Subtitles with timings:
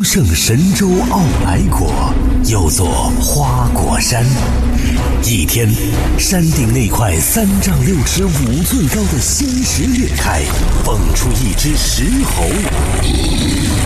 [0.00, 1.92] 胜神州傲来国
[2.46, 4.24] 有座花果山，
[5.22, 5.68] 一天，
[6.18, 10.40] 山顶那块三丈六尺五寸高的仙石裂开，
[10.82, 12.44] 蹦出一只石猴。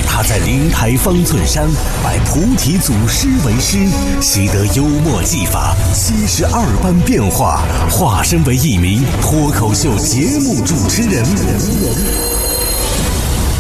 [0.07, 1.69] 他在灵台方寸山
[2.05, 3.77] 拜菩提祖师为师，
[4.23, 12.56] 习得幽默技法，七十二般变化，化身为一名脱口秀节目主持人。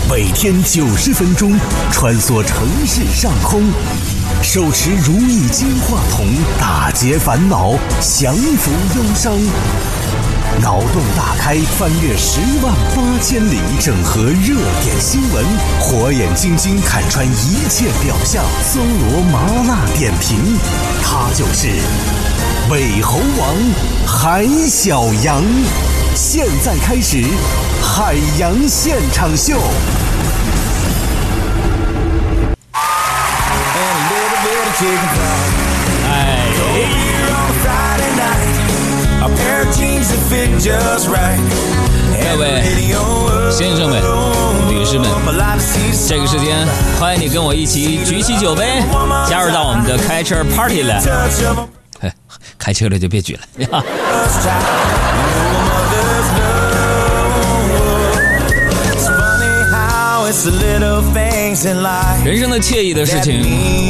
[0.09, 1.53] 每天九十分钟，
[1.91, 3.61] 穿梭城市上空，
[4.41, 6.25] 手持如意金话筒，
[6.61, 9.33] 打劫烦恼，降服忧伤。
[10.63, 15.45] 脑洞大开，翻越十万八千里，整合热点新闻，
[15.81, 20.39] 火眼金睛看穿一切表象，搜罗麻辣点评，
[21.03, 21.67] 他就是
[22.71, 23.57] 美猴王
[24.07, 25.43] 海小羊。
[26.17, 27.23] 现在开始，
[27.83, 29.61] 海洋现场秀。
[42.19, 42.63] 各位
[43.51, 44.03] 先生们、
[44.71, 45.11] 女士们，
[46.09, 46.67] 这个时间
[46.99, 48.83] 欢迎你跟我一起举起酒杯，
[49.29, 50.99] 加入到我们的开车 party 来。
[52.01, 52.11] 哎，
[52.59, 53.85] 开车了就别举了。
[62.25, 63.43] 人生的惬意的事情，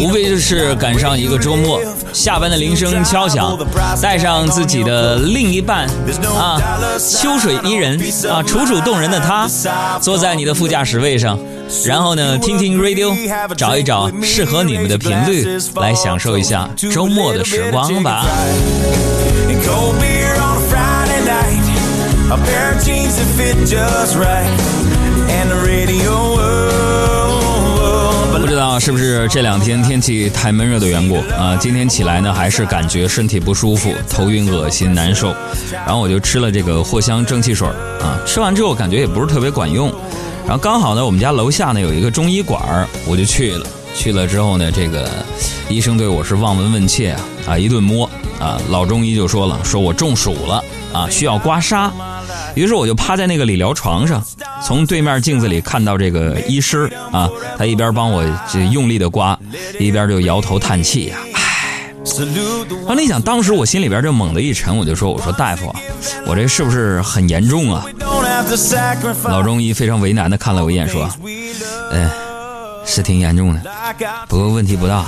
[0.04, 1.80] 无非就是赶上一个周末，
[2.12, 3.58] 下班的铃声敲响，
[4.00, 5.88] 带上自己的另一半
[6.38, 6.60] 啊，
[6.98, 8.00] 秋水伊人
[8.30, 9.48] 啊，楚楚动人的她，
[10.00, 11.36] 坐在你的副驾驶位上，
[11.84, 13.12] 然后呢，听听 radio，
[13.56, 18.24] 找一找适合你们的频率，来享受一下周末的时光吧。
[19.48, 21.64] And cold beer on a Friday night.
[22.30, 24.50] A pair of jeans that fit just right.
[25.28, 26.25] And the radio.
[28.56, 31.54] 不知道是不是这两天天气太闷热的缘故啊？
[31.60, 35.28] 今天起来呢，还是感觉身体不舒服，头晕、恶心、难受。
[35.70, 37.68] 然后我就吃了这个藿香正气水
[38.00, 39.92] 啊，吃完之后感觉也不是特别管用。
[40.46, 43.66] 然后刚好呢，我们家楼下呢有一个中医馆儿我就去了。
[43.94, 45.06] 去了之后呢，这个
[45.68, 47.14] 医生对我是望闻问切
[47.46, 48.08] 啊，一顿摸
[48.40, 50.64] 啊，老中医就说了，说我中暑了
[50.94, 51.90] 啊，需要刮痧。
[52.56, 54.24] 于是我就趴在那个理疗床上，
[54.64, 59.38] 从对面镜子里看到这个医师啊，他一边帮我这用力的刮，
[59.78, 61.92] 一边就摇头叹气呀、唉。
[62.04, 65.74] Salute the 然后你想，当时我心里边就猛地一沉，我就说：“我说大夫，
[66.24, 67.84] 我这是不是很严重啊
[69.24, 71.10] 老中医非常为难的看了我一眼，说
[71.92, 72.08] 哎、
[72.86, 73.60] 是挺严重的，
[74.28, 75.04] 不过问题不大。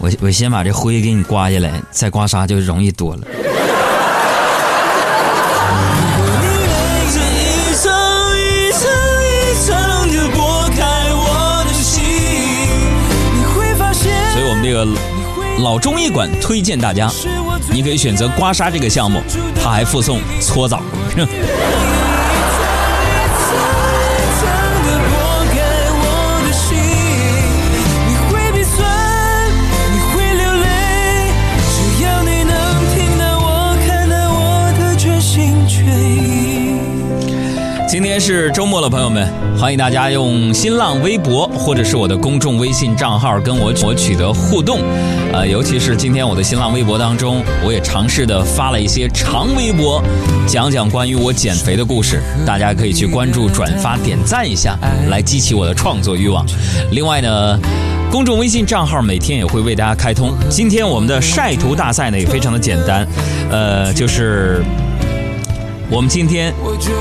[0.00, 3.22] 我我先把这灰给你刮下来，再刮痧就容易多了。”
[14.84, 14.86] 个
[15.58, 17.10] 老中医馆推荐大家，
[17.72, 19.20] 你可以选择刮痧这个项目，
[19.60, 20.80] 他还附送搓澡。
[38.18, 44.80] 天是周末了，朋友们，欢迎大家用新浪微博或者是我的公众微信账号跟我我取得互动，
[45.32, 50.02] 呃，尤其是今天我的新浪微博当中，我也尝试的发了一些长微博，
[50.48, 54.76] 讲讲关于我减肥的故事，大家可以去关注、转发、点赞一下，
[55.08, 56.44] 来激起我的创作欲望。
[56.90, 57.60] 另外呢。
[58.10, 60.32] 公众微信账号每天也会为大家开通。
[60.48, 63.06] 今天我们的晒图大赛呢也非常的简单，
[63.50, 64.64] 呃，就是
[65.90, 66.52] 我们今天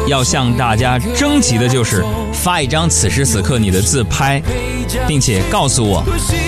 [0.08, 2.04] 要向大家征集的就是
[2.34, 4.42] 发一张此时此刻你的自拍，
[5.06, 6.02] 并且告诉我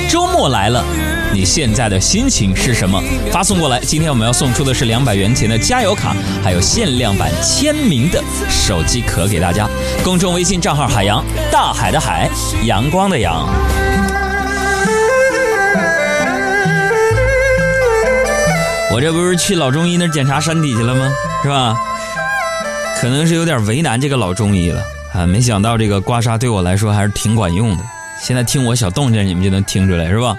[0.10, 0.82] 周末来了，
[1.34, 3.02] 你现在的心情是什么？
[3.30, 3.78] 发送过来。
[3.82, 9.68] 今天我们要送出的是两百元钱的加油卡，还有限量版签名的手机壳给大家。
[10.02, 11.22] 公众微信账号海洋，
[11.52, 12.30] 大海的海，
[12.64, 13.46] 阳光的阳。
[18.92, 21.12] 我这不是去老中医那检查身体去了吗？
[21.44, 21.76] 是吧？
[23.02, 25.26] 可能是有点为难这个老中医了啊！
[25.26, 27.84] 没想到这个刮痧对我来说还是挺管用的。
[28.22, 30.36] 现在听我小动静，你们就能听出来是吧？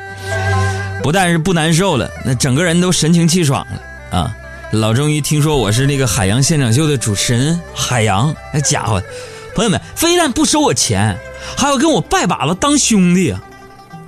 [1.03, 4.37] 不但是不难受了，那整个人都神清气爽了啊！
[4.73, 9.03] 老中医听说我是那个海洋现场秀的主持人海洋，那家伙，
[9.55, 11.19] 朋友们非但不收我钱，
[11.57, 13.41] 还要跟我拜把子当兄弟啊！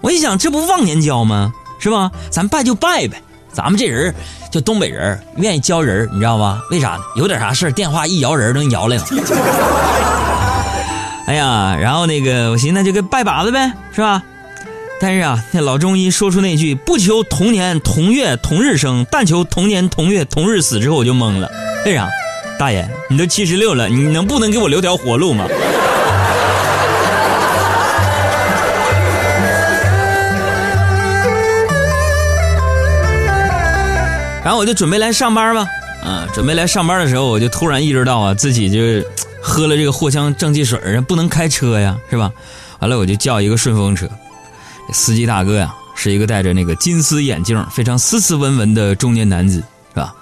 [0.03, 1.55] 我一想，这不忘年交吗？
[1.79, 2.13] 是吧？
[2.31, 3.23] 咱拜就拜呗。
[3.51, 4.15] 咱们这人
[4.53, 6.61] 就东北人，愿意交人，你知道吧？
[6.71, 6.99] 为啥呢？
[7.17, 9.05] 有点啥事电话一摇人能摇来了。
[11.27, 14.23] 哎呀，然后那个我寻思就给拜把子呗，是吧？
[15.01, 21.51] 但是啊，那老中医说出那句“不求同年同月同日生，但求同年同月同日死”之后，我就懵了。
[21.87, 22.07] 为啥？
[22.59, 25.47] 大爷，你都七十六了，你能不能给我留条活路吗？
[34.44, 35.67] 然后我就准备来上班嘛，
[36.03, 39.09] 啊，准备来上班的时候，我就突然意识到啊，自己就
[39.41, 42.31] 喝了这个藿香正气水不能开车呀，是吧？
[42.81, 44.09] 完了，我就叫一个顺风车，
[44.93, 49.62] 司机大哥呀，是一个戴着那个金丝眼镜、非常斯斯文文的中年男子，
[49.94, 50.12] 是吧？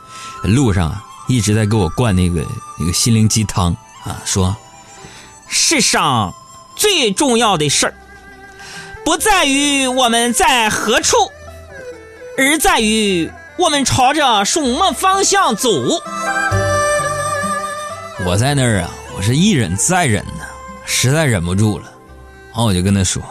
[0.45, 2.45] 路上啊，一直在给我灌那个
[2.79, 3.75] 那个心灵鸡汤
[4.05, 4.55] 啊，说
[5.49, 6.35] 世上
[6.77, 7.95] 最重要的事儿，
[9.03, 11.17] 不在于我们在何处，
[12.37, 15.69] 而在于我们朝着什么方向走。
[18.25, 20.45] 我在那儿啊，我是一忍再忍呢，
[20.87, 21.85] 实在忍不住了。
[22.49, 23.23] 然后我就跟他说：“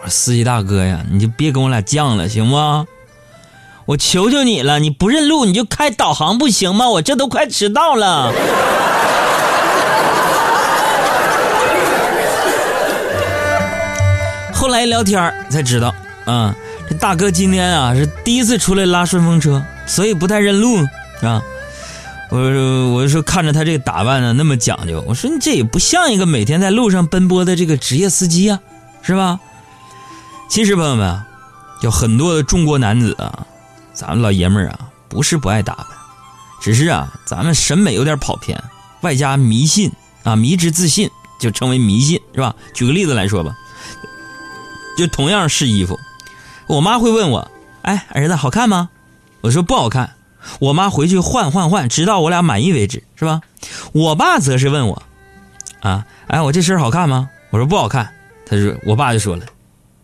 [0.00, 2.56] 我说司机大哥呀，你就别跟我俩犟了，行不？
[3.86, 6.88] 我求求你了，你不认路你就开导航不行吗？
[6.88, 8.32] 我这都快迟到了。
[14.54, 15.92] ”后来一聊天才知道，
[16.24, 16.54] 啊，
[16.88, 20.76] 这大哥今天啊是第一次出来拉顺风车，所以不太认路
[21.22, 21.42] 啊。
[22.30, 22.38] 我
[22.94, 28.58] 我说看着他这个打扮呢那么讲究，我说你这也不像一个每天在路上奔波的这个职业司机呀、
[29.02, 29.38] 是吧？
[30.48, 31.26] 其实朋友们啊，
[31.82, 33.46] 有很多的中国男子啊，
[33.92, 34.78] 咱们老爷们儿啊，
[35.10, 35.86] 不是不爱打扮，
[36.62, 38.58] 只是啊，咱们审美有点跑偏，
[39.02, 39.92] 外加迷信
[40.22, 42.54] 啊，迷之自信就称为迷信，是吧？
[42.72, 43.54] 举个例子来说吧，
[44.96, 45.98] 就同样是衣服，
[46.66, 47.50] 我妈会问我，
[47.82, 48.88] 哎，儿子好看吗？
[49.42, 50.14] 我说不好看。
[50.58, 53.40] 我妈回去换换换，直到我俩满意为止，是吧？
[53.92, 55.02] 我爸则是问我，
[55.80, 57.28] 啊，哎，我这身好看吗？
[57.50, 58.08] 我说不好看。
[58.44, 59.44] 他说，我爸就说了，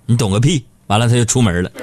[0.06, 0.64] 你懂个屁！
[0.86, 1.70] 完了，他就出门了。
[1.74, 1.82] 他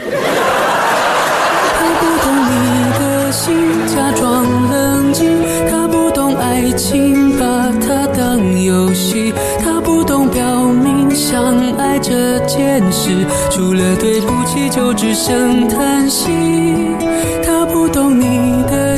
[2.00, 5.44] 不懂你的心，假装冷静。
[5.70, 7.46] 他不懂爱情，把
[7.86, 9.34] 它当游戏。
[9.62, 16.95] 他不懂表明相爱这件事，除了对不起，就只剩叹息。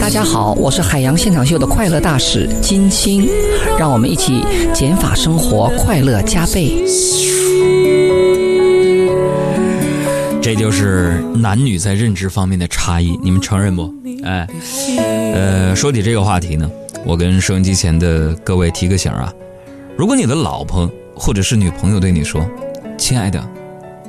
[0.08, 3.28] 大家好，我是海洋现场秀的快乐大使金青，
[3.78, 4.42] 让我们一起
[4.74, 6.82] 减法生活，快乐加倍。
[10.42, 13.94] 这就是男女在认知方面的差异，你们承认不？
[14.24, 14.48] 哎，
[15.36, 16.72] 呃，说起这个话题呢，
[17.06, 19.30] 我跟收音机前的各位提个醒啊，
[19.98, 22.50] 如果你的老婆或者是女朋友对你说
[22.98, 23.46] ：“亲爱的，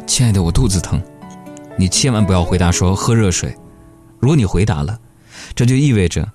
[0.07, 1.03] 亲爱的，我肚子疼”，
[1.77, 3.53] 你千万不要回答说“喝热水”。
[4.21, 4.97] 如果你回答了，
[5.55, 6.27] 这就意味着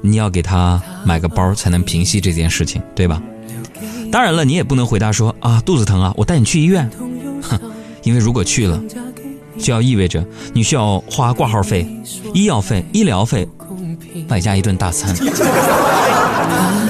[0.00, 3.22] 你要给他买个包才能平息这件事情，对吧？
[4.10, 6.90] 当然了，你也不能回答说啊肚子疼啊，我带你去医院，
[7.42, 7.60] 哼，
[8.02, 8.80] 因为如果去了，
[9.58, 11.86] 就要意味着你需要花挂号费、
[12.32, 13.46] 医药费、医疗费，
[14.28, 15.14] 外加一顿大餐。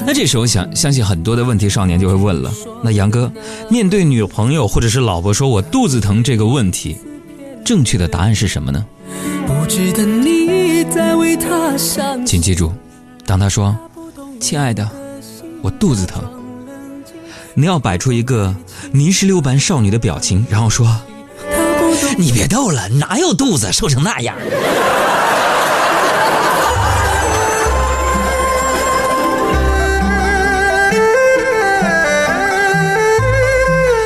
[0.05, 2.51] 那这时候想相信很多的问题少年就会问了：
[2.83, 3.31] 那杨哥，
[3.69, 6.97] 面对女朋友或者是老婆说我肚子疼这个问题，
[7.65, 8.85] 正确的答案是什么呢？
[9.45, 10.38] 不值得你
[12.25, 12.71] 请记住，
[13.25, 13.75] 当他说
[14.39, 14.87] “亲爱的，
[15.61, 16.23] 我肚子疼”，
[17.53, 18.55] 你要摆出一个
[18.91, 24.35] 泥石流般少女的表情，然后说他不懂：“你别逗了，哪有肚子瘦成那样？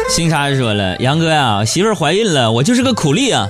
[0.10, 3.48] 星沙说了：“杨哥呀、媳妇怀孕了，我就是个苦力啊。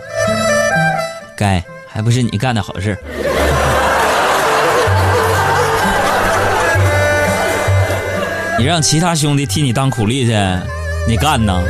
[1.35, 1.63] 该
[1.93, 2.97] 还不是你干的好事。
[8.57, 10.33] 你让其他兄弟替你当苦力去，
[11.07, 11.61] 你干呐？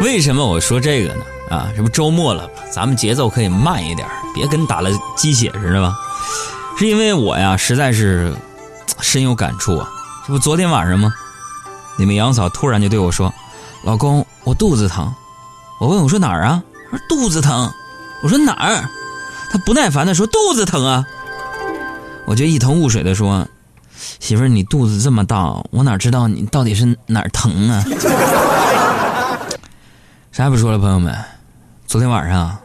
[0.00, 1.24] 为什么我说这个呢？
[1.50, 2.48] 啊，这不周末了？
[2.70, 5.92] 咱们节奏可以慢一点，别跟打了鸡血似的吧？
[6.78, 8.32] 是因为我呀，实在是
[9.00, 9.88] 深有感触啊。
[10.24, 11.12] 这不昨天晚上吗？
[11.98, 13.34] 你们杨嫂突然就对我说
[13.82, 15.12] ：“老公，我肚子疼。”
[15.80, 16.62] 我问我说哪儿啊？
[16.90, 17.70] 说肚子疼。
[18.22, 18.88] 我说哪儿？
[19.50, 21.04] 她不耐烦的说肚子疼啊。
[22.26, 23.46] 我就一头雾水的说
[24.20, 27.84] ：“媳妇儿，你肚子这么大，我哪知道你到底是哪儿疼啊？”
[30.30, 31.16] 啥也不说了，朋友们，
[31.86, 32.56] 昨天晚上，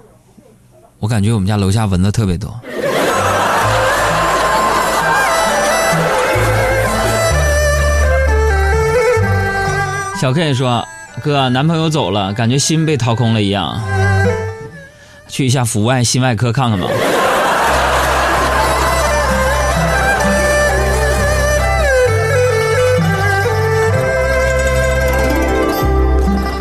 [1.00, 2.54] 我感觉我们家楼下蚊子特别多。
[10.20, 10.88] 小 k 说
[11.22, 13.82] 哥男朋友走了感觉心被掏空了一样。
[15.28, 16.88] 去一下阜外心外科看看吧。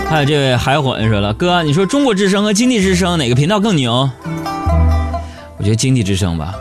[0.08, 4.10] 还有这位还有我说了哥你说中国之声和经济之声哪个频道更牛？
[5.58, 6.54] 我觉得经济之声吧。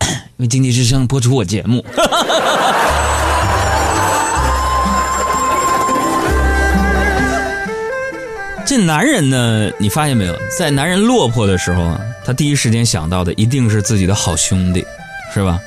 [0.38, 1.84] 因为经济之声播出我节目。
[1.94, 2.61] 哈哈哈哈
[8.74, 14.82] 这男人呢，你发现没有，在男人落魄的时候啊，他第一时间想到的一定是自己的好兄弟，
[15.34, 15.60] 是吧？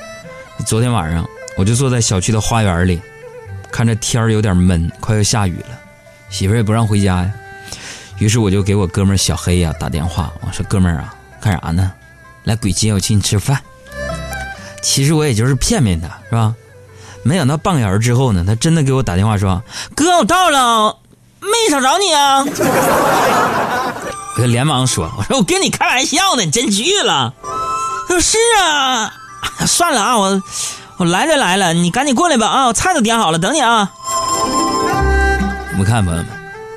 [0.66, 1.24] 昨天晚上
[1.56, 3.00] 我就坐在小区的花园里，
[3.70, 5.78] 看着天儿有点闷，快要下雨了，
[6.30, 7.32] 媳妇儿也不让回家呀，
[8.18, 11.92] 于是我就给我哥们小黑呀、打电话，我说哥们儿啊，干啥呢？
[12.42, 13.56] 来鬼街，我请你吃饭。
[14.82, 16.52] 其实我也就是骗骗他，是吧？
[17.22, 19.62] 没想到半个小时之后呢，他真的给我打电话说
[19.94, 20.98] ：“哥，我到了，
[21.46, 22.44] 没找着你啊。”
[24.36, 27.32] 我就连忙说：“我说我跟你开玩笑呢，你真去了？”
[28.08, 29.12] 他说：“是啊，
[29.66, 30.42] 算了啊，我
[30.98, 33.90] 我来就来了，你赶紧过来吧啊，我菜都点好了，等你啊。”
[35.72, 36.26] 你们看，朋友们，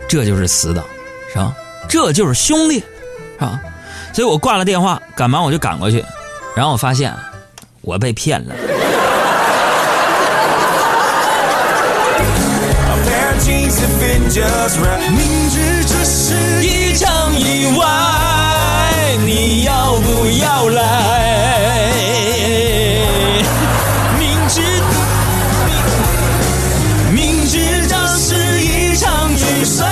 [0.08, 0.84] 这就是死党，
[1.32, 1.54] 是吧？
[1.90, 2.80] 这就是兄弟，
[3.38, 3.60] 是吧？
[4.14, 6.04] 所以我挂了电话，赶忙我就赶过去，
[6.56, 7.14] 然后我发现
[7.82, 8.56] 我被骗了。
[14.30, 15.10] Just right。
[15.12, 20.82] 明知这是一场意外，你要不要来？
[24.20, 24.62] 明知
[25.66, 25.74] 明
[27.14, 29.88] 明知这是一场雨伤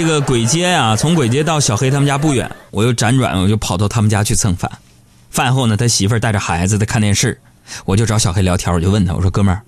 [0.00, 4.70] 这个簋街啊、从簋街到小黑他们家不远，我又辗转，我就跑到他们家去蹭饭。
[5.28, 7.38] 饭后呢，他媳妇儿带着孩子在看电视，
[7.84, 9.60] 我就找小黑聊天，我就问他，我说哥们儿，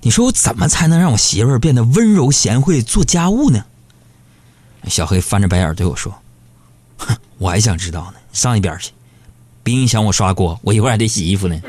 [0.00, 3.62] 你说我怎么才能让我媳妇儿变得温柔贤惠，做家务呢？
[4.88, 6.10] 小黑翻着白眼对我说
[6.96, 8.92] ：“哼，我还想知道呢，上一边去，
[9.62, 11.60] 别影响我刷锅，我一会儿还得洗衣服呢。”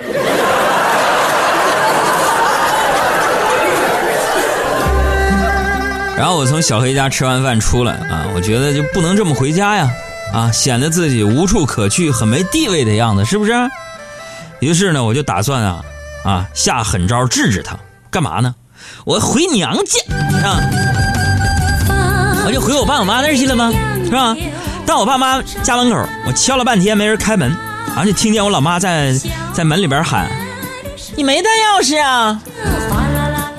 [6.18, 9.92] 然后我从小黑家吃完饭出来啊，我觉得就不能这么回家呀，
[10.34, 13.52] 啊，显得自己无处可去、很没地位的样子，是不是？
[14.60, 15.84] 于是呢，我就打算啊
[16.24, 17.78] 啊下狠招治治他，
[18.10, 18.56] 干嘛呢？
[19.04, 20.60] 我回娘家啊，
[22.46, 23.72] 我就回我爸我妈那儿去了吗？
[24.06, 24.36] 是吧？
[24.86, 27.50] 到我爸妈家门口，我敲了半天没人开门，
[27.88, 29.14] 然后就听见我老妈在
[29.52, 30.30] 在门里边喊
[31.18, 32.40] ：“你没带钥匙啊？”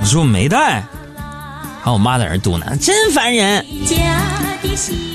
[0.01, 0.83] 我说我没带。
[1.87, 3.59] 然后我妈在那儿嘟囔：“真烦人。”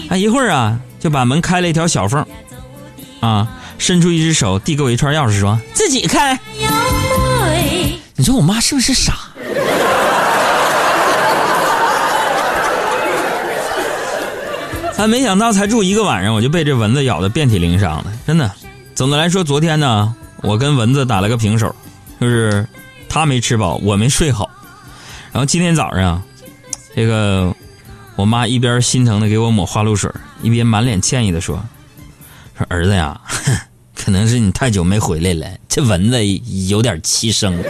[0.08, 2.26] 啊，一会儿啊，就把门开了一条小缝，
[3.20, 3.46] 啊，
[3.78, 6.40] 伸出一只手递给我一串钥匙，说：“自己开。”
[8.16, 9.12] 你说我妈是不是傻？
[14.98, 18.50] 啊，没想到才住一个晚上，我就被这蚊子咬得遍体鳞伤了，真的。
[18.96, 21.76] 总的来说，昨天呢，我跟蚊子打了个平手，
[22.22, 22.66] 就是
[23.10, 24.50] 他没吃饱，我没睡好。
[25.34, 26.24] 然后今天早上，
[26.96, 27.56] 这个
[28.16, 31.64] 我妈一边心疼的给我抹花露水，一边满脸歉意的说
[32.58, 33.20] ：“说儿子呀，
[33.96, 36.26] 可能是你太久没回来了，这蚊子
[36.68, 37.64] 有点欺生。”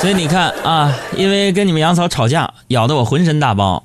[0.00, 3.82] 所以你看啊，因为跟你们杨嫂吵架，咬得我浑身大包，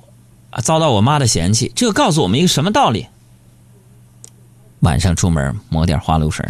[0.62, 1.72] 遭到我妈的嫌弃。
[1.74, 3.08] 这告诉我们一个什么道理？
[4.80, 6.46] 晚上出门抹点花露水。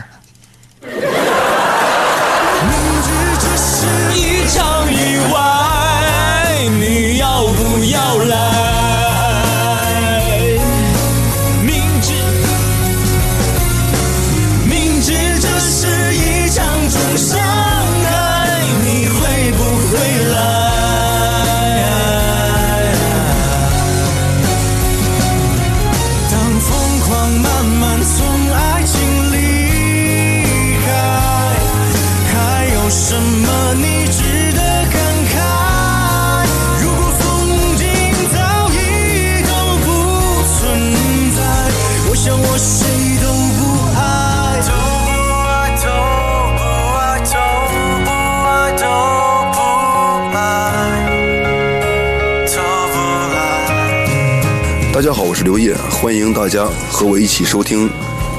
[54.94, 57.90] 大家好，我是刘烨，欢迎大家和我一起收听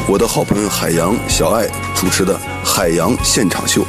[0.08, 2.34] 我的好朋友海洋小爱主持的
[2.64, 3.82] 《海洋现场秀》。